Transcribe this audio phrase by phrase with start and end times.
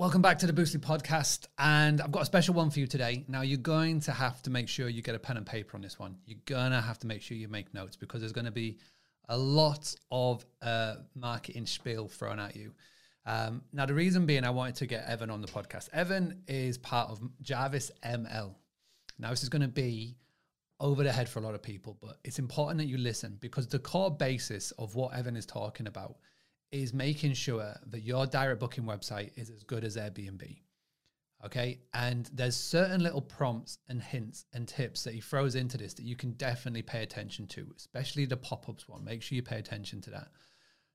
[0.00, 1.46] Welcome back to the Boostly podcast.
[1.58, 3.26] And I've got a special one for you today.
[3.28, 5.82] Now, you're going to have to make sure you get a pen and paper on
[5.82, 6.16] this one.
[6.24, 8.78] You're going to have to make sure you make notes because there's going to be
[9.28, 12.72] a lot of uh, marketing spiel thrown at you.
[13.26, 15.90] Um, now, the reason being, I wanted to get Evan on the podcast.
[15.92, 18.54] Evan is part of Jarvis ML.
[19.18, 20.16] Now, this is going to be
[20.80, 23.66] over the head for a lot of people, but it's important that you listen because
[23.66, 26.16] the core basis of what Evan is talking about
[26.72, 30.58] is making sure that your direct booking website is as good as Airbnb.
[31.44, 31.80] Okay.
[31.94, 36.04] And there's certain little prompts and hints and tips that he throws into this that
[36.04, 39.04] you can definitely pay attention to, especially the pop ups one.
[39.04, 40.28] Make sure you pay attention to that.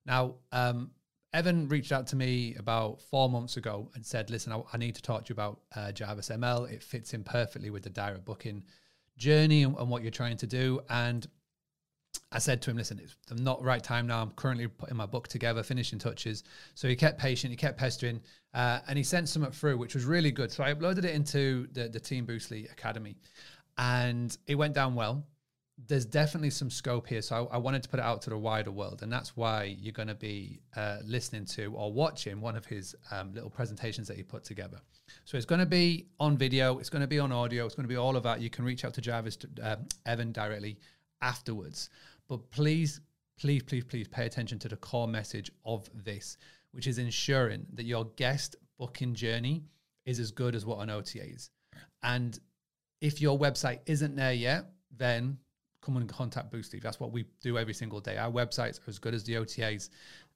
[0.05, 0.91] Now, um,
[1.33, 4.95] Evan reached out to me about four months ago and said, Listen, I, I need
[4.95, 6.71] to talk to you about uh, Jarvis ML.
[6.71, 8.63] It fits in perfectly with the direct booking
[9.17, 10.79] journey and, and what you're trying to do.
[10.89, 11.27] And
[12.31, 14.21] I said to him, listen, it's the not right time now.
[14.21, 16.43] I'm currently putting my book together, finishing touches.
[16.73, 18.19] So he kept patient, he kept pestering,
[18.53, 20.51] uh, and he sent some through, which was really good.
[20.51, 23.15] So I uploaded it into the, the Team Boostly Academy,
[23.77, 25.25] and it went down well.
[25.87, 27.21] There's definitely some scope here.
[27.21, 29.03] So I, I wanted to put it out to the wider world.
[29.03, 32.95] And that's why you're going to be uh, listening to or watching one of his
[33.11, 34.79] um, little presentations that he put together.
[35.25, 37.83] So it's going to be on video, it's going to be on audio, it's going
[37.83, 38.39] to be all of that.
[38.39, 40.79] You can reach out to Jarvis, uh, Evan directly
[41.21, 41.89] afterwards.
[42.27, 43.01] But please,
[43.39, 46.37] please, please, please pay attention to the core message of this,
[46.71, 49.63] which is ensuring that your guest booking journey
[50.05, 51.49] is as good as what an OTA is.
[52.03, 52.37] And
[53.01, 55.37] if your website isn't there yet, then
[55.81, 56.81] come and contact Boostly.
[56.81, 58.17] That's what we do every single day.
[58.17, 59.89] Our websites are as good as the OTAs.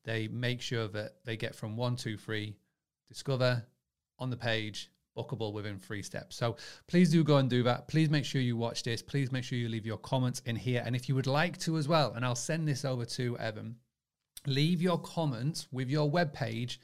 [0.03, 2.55] They make sure that they get from one, two, three,
[3.07, 3.65] discover
[4.19, 6.35] on the page, bookable within three steps.
[6.35, 6.55] So
[6.87, 7.87] please do go and do that.
[7.87, 9.01] Please make sure you watch this.
[9.01, 10.83] Please make sure you leave your comments in here.
[10.85, 13.75] And if you would like to as well, and I'll send this over to Evan,
[14.45, 16.79] leave your comments with your web page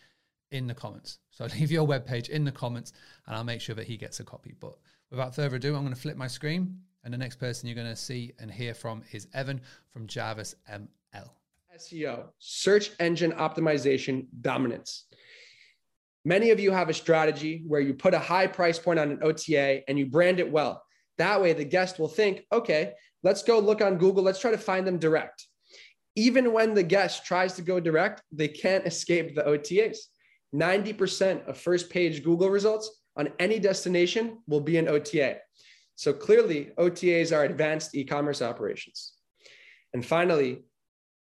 [0.52, 1.20] in the comments.
[1.32, 2.94] So leave your web page in the comments
[3.28, 4.54] and I'll make sure that he gets a copy.
[4.60, 4.78] But
[5.12, 7.88] without further ado, I'm going to flip my screen and the next person you're going
[7.88, 9.62] to see and hear from is Evan
[9.94, 11.30] from Jarvis ML.
[11.78, 15.06] SEO, search engine optimization dominance.
[16.28, 19.20] Many of you have a strategy where you put a high price point on an
[19.22, 20.84] OTA and you brand it well.
[21.20, 24.24] That way, the guest will think, okay, let's go look on Google.
[24.24, 25.46] Let's try to find them direct.
[26.16, 29.98] Even when the guest tries to go direct, they can't escape the OTAs.
[30.54, 35.38] 90% of first page Google results on any destination will be an OTA.
[35.96, 39.14] So clearly, OTAs are advanced e commerce operations.
[39.94, 40.64] And finally,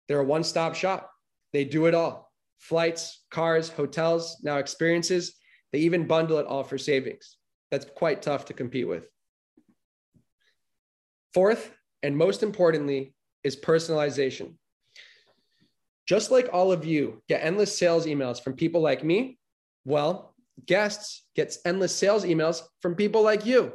[0.07, 1.11] they're a one stop shop,
[1.53, 2.26] they do it all
[2.59, 5.35] flights, cars, hotels, now experiences.
[5.71, 7.37] They even bundle it all for savings.
[7.71, 9.07] That's quite tough to compete with.
[11.33, 11.71] Fourth,
[12.03, 13.13] and most importantly,
[13.43, 14.55] is personalization.
[16.07, 19.37] Just like all of you get endless sales emails from people like me,
[19.83, 20.33] well,
[20.65, 23.73] guests gets endless sales emails from people like you.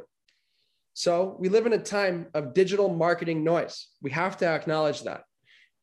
[0.95, 3.87] So we live in a time of digital marketing noise.
[4.01, 5.23] We have to acknowledge that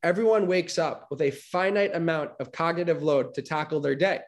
[0.02, 4.20] everyone wakes up with a finite amount of cognitive load to tackle their day.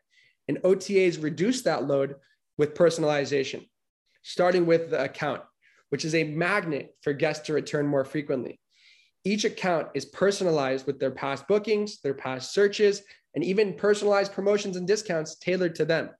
[0.49, 2.16] And OTAs reduce that load
[2.59, 3.69] with personalization,
[4.22, 5.43] starting with the account,
[5.91, 8.61] which is a magnet for guests to return more frequently.
[9.25, 13.03] Each account is personalized with their past bookings, their past searches,
[13.34, 16.11] and even personalized promotions and discounts tailored to them.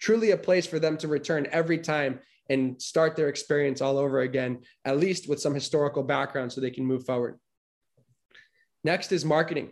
[0.00, 4.20] Truly a place for them to return every time and start their experience all over
[4.20, 7.38] again, at least with some historical background so they can move forward.
[8.84, 9.70] Next is marketing.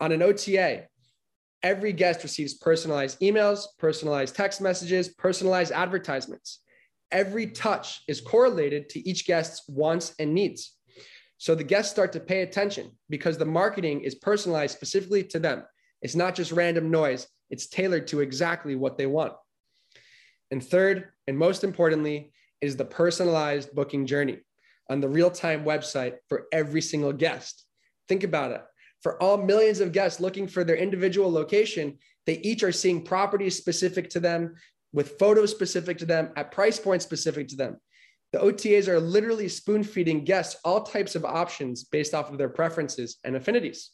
[0.00, 0.86] On an OTA,
[1.62, 6.60] every guest receives personalized emails, personalized text messages, personalized advertisements.
[7.10, 10.76] Every touch is correlated to each guest's wants and needs.
[11.38, 15.64] So the guests start to pay attention because the marketing is personalized specifically to them.
[16.00, 19.34] It's not just random noise, it's tailored to exactly what they want.
[20.52, 24.38] And third, and most importantly, is the personalized booking journey
[24.88, 27.64] on the real time website for every single guest.
[28.08, 28.62] Think about it.
[29.02, 33.56] For all millions of guests looking for their individual location, they each are seeing properties
[33.56, 34.54] specific to them,
[34.92, 37.78] with photos specific to them, at price points specific to them.
[38.32, 42.48] The OTAs are literally spoon feeding guests all types of options based off of their
[42.48, 43.90] preferences and affinities.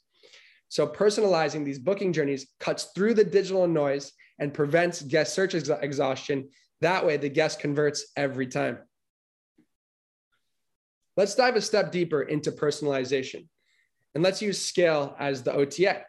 [0.68, 5.68] So, personalizing these booking journeys cuts through the digital noise and prevents guest search ex-
[5.68, 6.50] exhaustion.
[6.82, 8.78] That way, the guest converts every time.
[11.16, 13.48] Let's dive a step deeper into personalization.
[14.18, 16.02] And let's use scale as the OTA.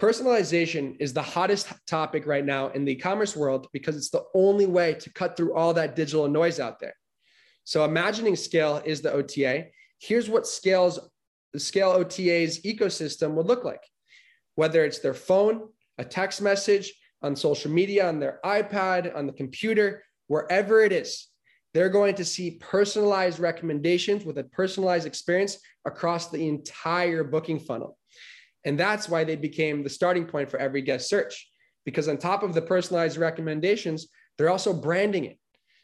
[0.00, 4.64] Personalization is the hottest topic right now in the e-commerce world because it's the only
[4.64, 6.94] way to cut through all that digital noise out there.
[7.64, 9.66] So imagining scale is the OTA.
[9.98, 10.98] Here's what scales
[11.52, 13.84] the scale OTA's ecosystem would look like.
[14.54, 15.68] Whether it's their phone,
[15.98, 21.26] a text message, on social media, on their iPad, on the computer, wherever it is.
[21.72, 27.96] They're going to see personalized recommendations with a personalized experience across the entire booking funnel.
[28.64, 31.48] And that's why they became the starting point for every guest search.
[31.84, 35.38] Because on top of the personalized recommendations, they're also branding it.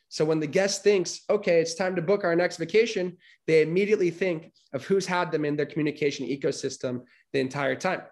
[0.09, 3.17] So when the guest thinks, okay, it's time to book our next vacation,
[3.47, 8.03] they immediately think of who's had them in their communication ecosystem the entire time.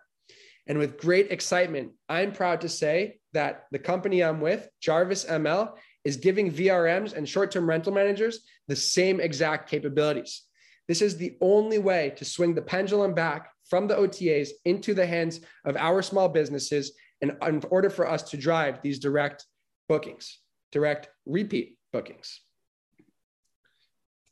[0.66, 5.76] And with great excitement, I'm proud to say that the company I'm with, Jarvis ML,
[6.04, 10.42] is giving VRMs and short term rental managers the same exact capabilities.
[10.86, 15.06] This is the only way to swing the pendulum back from the OTAs into the
[15.06, 16.92] hands of our small businesses
[17.22, 19.46] in, in order for us to drive these direct
[19.88, 20.40] bookings,
[20.72, 22.40] direct repeat bookings.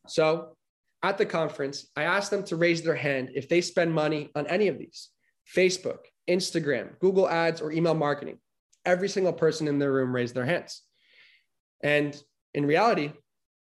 [0.09, 0.57] So
[1.03, 4.47] at the conference, I asked them to raise their hand if they spend money on
[4.47, 5.09] any of these
[5.57, 5.99] Facebook,
[6.29, 8.39] Instagram, Google Ads, or email marketing.
[8.85, 10.83] Every single person in the room raised their hands.
[11.83, 12.21] And
[12.55, 13.13] in reality,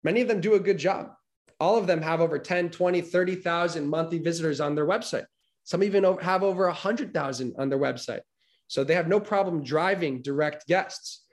[0.03, 1.11] many of them do a good job.
[1.59, 5.25] All of them have over 10, 20, 30,000 monthly visitors on their website.
[5.63, 8.21] Some even have over 100,000 on their website.
[8.67, 11.23] So they have no problem driving direct guests.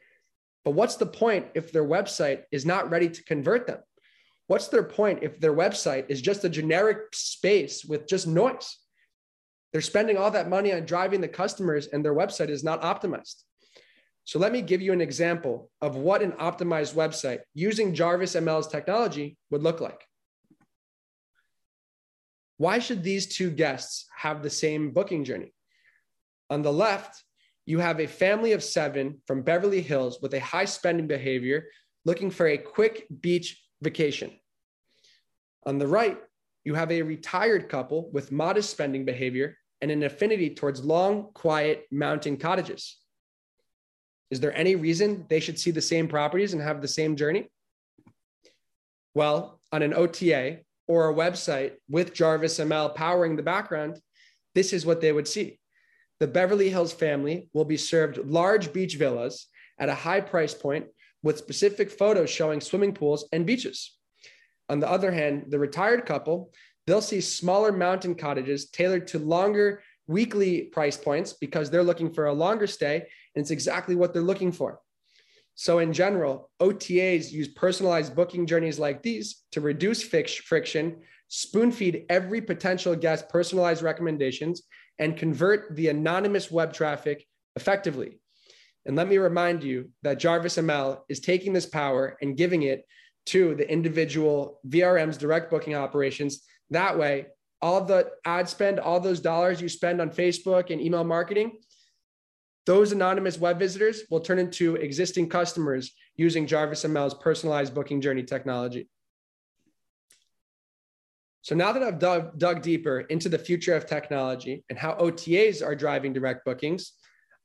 [0.64, 3.78] But what's the point if their website is not ready to convert them?
[4.48, 8.78] What's their point if their website is just a generic space with just noise?
[9.72, 13.42] They're spending all that money on driving the customers and their website is not optimized.
[14.26, 18.66] So let me give you an example of what an optimized website using Jarvis ML's
[18.66, 20.04] technology would look like.
[22.56, 25.54] Why should these two guests have the same booking journey?
[26.50, 27.22] On the left,
[27.66, 31.66] you have a family of seven from Beverly Hills with a high spending behavior
[32.04, 34.32] looking for a quick beach vacation.
[35.66, 36.18] On the right,
[36.64, 41.84] you have a retired couple with modest spending behavior and an affinity towards long, quiet
[41.92, 42.96] mountain cottages.
[44.30, 47.48] Is there any reason they should see the same properties and have the same journey?
[49.14, 50.58] Well, on an OTA
[50.88, 54.00] or a website with Jarvis ML powering the background,
[54.54, 55.58] this is what they would see.
[56.18, 59.46] The Beverly Hills family will be served large beach villas
[59.78, 60.86] at a high price point
[61.22, 63.96] with specific photos showing swimming pools and beaches.
[64.68, 66.52] On the other hand, the retired couple,
[66.86, 72.26] they'll see smaller mountain cottages tailored to longer weekly price points because they're looking for
[72.26, 73.06] a longer stay
[73.36, 74.80] and it's exactly what they're looking for.
[75.54, 80.96] So, in general, OTAs use personalized booking journeys like these to reduce friction,
[81.28, 84.62] spoon feed every potential guest personalized recommendations,
[84.98, 88.20] and convert the anonymous web traffic effectively.
[88.84, 92.86] And let me remind you that Jarvis ML is taking this power and giving it
[93.26, 96.42] to the individual VRM's direct booking operations.
[96.70, 97.26] That way,
[97.60, 101.58] all the ad spend, all those dollars you spend on Facebook and email marketing,
[102.66, 108.24] those anonymous web visitors will turn into existing customers using Jarvis ML's personalized booking journey
[108.24, 108.88] technology.
[111.42, 115.64] So now that I've dug, dug deeper into the future of technology and how OTAs
[115.64, 116.92] are driving direct bookings,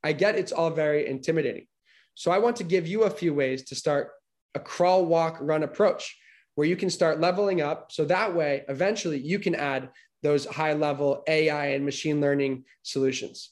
[0.02, 1.66] I get it's all very intimidating.
[2.14, 4.10] So I want to give you a few ways to start
[4.56, 6.18] a crawl, walk, run approach
[6.56, 7.92] where you can start leveling up.
[7.92, 9.90] So that way, eventually, you can add
[10.22, 13.50] those high level AI and machine learning solutions.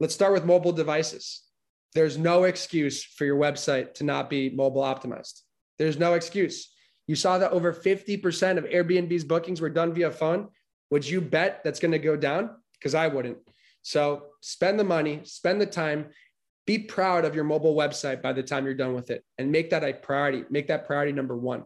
[0.00, 1.42] Let's start with mobile devices.
[1.94, 5.42] There's no excuse for your website to not be mobile optimized.
[5.78, 6.72] There's no excuse.
[7.06, 10.48] You saw that over 50% of Airbnb's bookings were done via phone.
[10.90, 12.50] Would you bet that's going to go down?
[12.74, 13.38] Because I wouldn't.
[13.82, 16.10] So spend the money, spend the time,
[16.66, 19.70] be proud of your mobile website by the time you're done with it and make
[19.70, 20.44] that a priority.
[20.50, 21.64] Make that priority number one.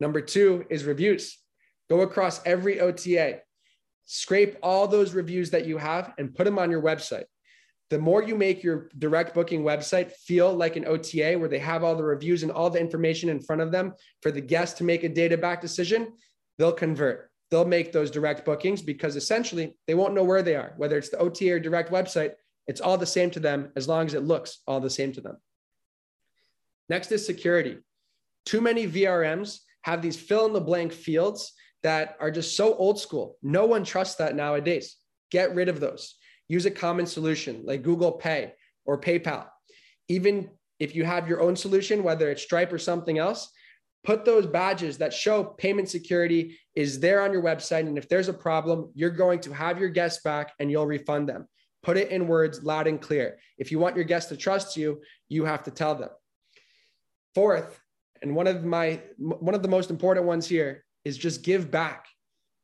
[0.00, 1.38] Number two is reviews.
[1.90, 3.40] Go across every OTA,
[4.06, 7.24] scrape all those reviews that you have and put them on your website
[7.90, 11.84] the more you make your direct booking website feel like an OTA where they have
[11.84, 13.92] all the reviews and all the information in front of them
[14.22, 16.12] for the guest to make a data back decision,
[16.58, 17.30] they'll convert.
[17.50, 21.10] They'll make those direct bookings because essentially they won't know where they are, whether it's
[21.10, 22.32] the OTA or direct website,
[22.66, 25.20] it's all the same to them as long as it looks all the same to
[25.20, 25.36] them.
[26.88, 27.78] Next is security.
[28.46, 31.52] Too many VRMs have these fill in the blank fields
[31.84, 33.36] that are just so old school.
[33.42, 34.96] No one trusts that nowadays.
[35.30, 36.16] Get rid of those
[36.48, 38.52] use a common solution like Google Pay
[38.84, 39.46] or PayPal.
[40.08, 43.50] Even if you have your own solution, whether it's Stripe or something else,
[44.02, 47.86] put those badges that show payment security is there on your website.
[47.86, 51.28] And if there's a problem, you're going to have your guests back and you'll refund
[51.28, 51.48] them.
[51.82, 53.38] Put it in words loud and clear.
[53.56, 56.10] If you want your guests to trust you, you have to tell them.
[57.34, 57.80] Fourth,
[58.22, 62.06] and one of my one of the most important ones here is just give back.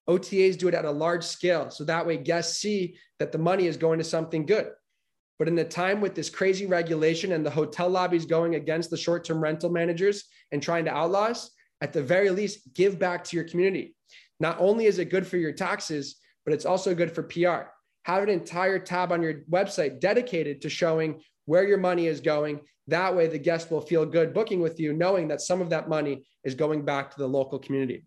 [0.09, 1.70] OTAs do it at a large scale.
[1.70, 4.70] So that way guests see that the money is going to something good.
[5.38, 8.97] But in a time with this crazy regulation and the hotel lobbies going against the
[8.97, 13.25] short term rental managers and trying to outlaw us, at the very least, give back
[13.25, 13.94] to your community.
[14.38, 17.70] Not only is it good for your taxes, but it's also good for PR.
[18.04, 22.61] Have an entire tab on your website dedicated to showing where your money is going.
[22.88, 25.88] That way, the guest will feel good booking with you, knowing that some of that
[25.88, 28.04] money is going back to the local community.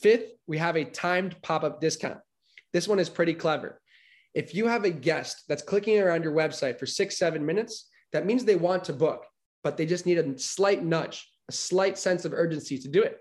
[0.00, 2.18] Fifth, we have a timed pop up discount.
[2.72, 3.80] This one is pretty clever.
[4.34, 8.26] If you have a guest that's clicking around your website for six, seven minutes, that
[8.26, 9.24] means they want to book,
[9.64, 13.18] but they just need a slight nudge, a slight sense of urgency to do it.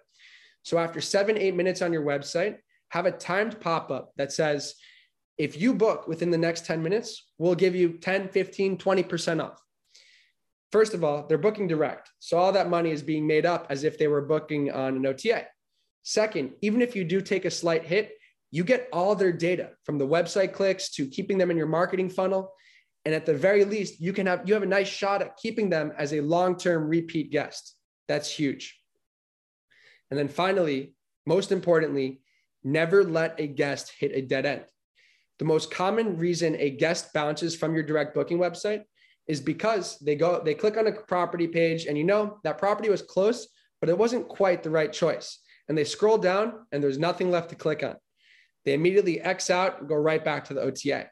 [0.63, 2.57] So after seven, eight minutes on your website,
[2.89, 4.75] have a timed pop up that says,
[5.37, 9.61] if you book within the next 10 minutes, we'll give you 10, 15, 20% off.
[10.71, 12.11] First of all, they're booking direct.
[12.19, 15.05] So all that money is being made up as if they were booking on an
[15.05, 15.45] OTA.
[16.07, 18.13] Second, even if you do take a slight hit,
[18.49, 22.09] you get all their data from the website clicks to keeping them in your marketing
[22.09, 22.53] funnel.
[23.03, 25.69] And at the very least, you can have you have a nice shot at keeping
[25.69, 27.75] them as a long-term repeat guest.
[28.07, 28.79] That's huge.
[30.09, 30.93] And then finally,
[31.25, 32.21] most importantly,
[32.63, 34.63] never let a guest hit a dead end.
[35.39, 38.83] The most common reason a guest bounces from your direct booking website
[39.27, 42.89] is because they go they click on a property page and you know that property
[42.89, 43.49] was close,
[43.81, 45.39] but it wasn't quite the right choice.
[45.69, 47.95] And they scroll down and there's nothing left to click on.
[48.65, 51.09] They immediately X out and go right back to the OTA.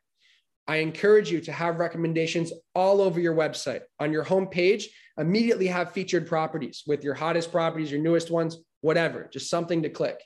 [0.67, 3.81] I encourage you to have recommendations all over your website.
[4.00, 4.85] On your homepage,
[5.17, 9.89] immediately have featured properties with your hottest properties, your newest ones, whatever, just something to
[9.89, 10.21] click.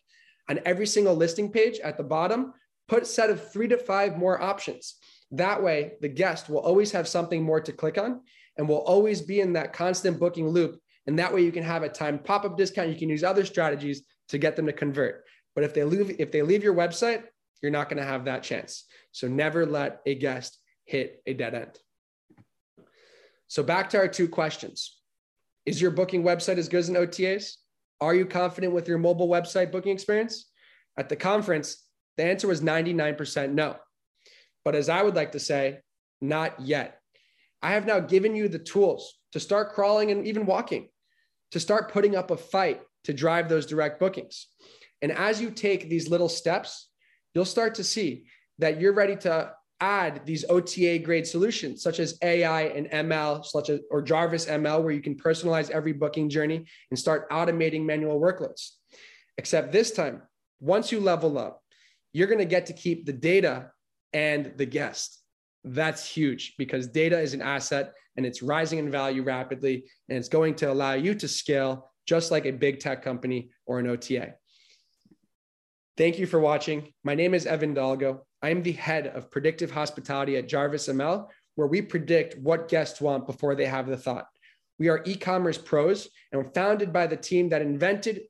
[0.50, 2.54] On every single listing page at the bottom,
[2.88, 4.96] put a set of three to five more options.
[5.32, 8.22] That way, the guest will always have something more to click on
[8.58, 10.80] and will always be in that constant booking loop.
[11.06, 12.90] And that way, you can have a time pop up discount.
[12.90, 15.26] You can use other strategies to get them to convert.
[15.56, 17.24] But if they leave, if they leave your website,
[17.62, 18.86] you're not going to have that chance.
[19.12, 21.80] So never let a guest hit a dead end.
[23.48, 24.98] So back to our two questions.
[25.66, 27.56] Is your booking website as good as an OTAs?
[28.02, 30.46] Are you confident with your mobile website booking experience?
[30.98, 31.84] At the conference,
[32.18, 33.76] the answer was 99% no.
[34.64, 35.80] But as I would like to say,
[36.22, 37.00] not yet.
[37.62, 40.90] I have now given you the tools to start crawling and even walking,
[41.52, 44.48] to start putting up a fight to drive those direct bookings.
[45.02, 46.90] And as you take these little steps,
[47.34, 48.26] you'll start to see
[48.58, 53.70] that you're ready to add these OTA grade solutions such as AI and ML, such
[53.70, 58.20] as or Jarvis ML, where you can personalize every booking journey and start automating manual
[58.20, 58.72] workloads.
[59.38, 60.22] Except this time,
[60.60, 61.64] once you level up,
[62.12, 63.72] you're going to get to keep the data
[64.12, 65.22] and the guest.
[65.64, 70.30] That's huge because data is an asset and it's rising in value rapidly and it's
[70.30, 74.34] going to allow you to scale just like a big tech company or an OTA.
[75.96, 76.92] Thank you for watching.
[77.04, 78.22] My name is Evan Dalgo.
[78.42, 83.00] I am the head of predictive hospitality at Jarvis ML, where we predict what guests
[83.00, 84.26] want before they have the thought.
[84.80, 88.22] We are e commerce pros and we're founded by the team that invented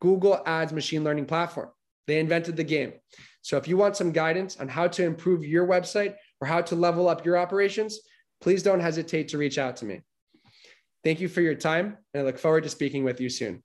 [0.00, 1.70] Google Ads machine learning platform.
[2.06, 2.92] They invented the game.
[3.42, 6.76] So if you want some guidance on how to improve your website or how to
[6.76, 7.98] level up your operations,
[8.40, 10.02] please don't hesitate to reach out to me.
[11.04, 13.62] Thank you for your time, and I look forward to speaking with you soon.